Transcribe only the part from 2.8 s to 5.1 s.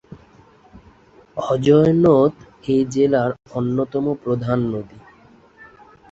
জেলার অন্যতম প্রধান নদী।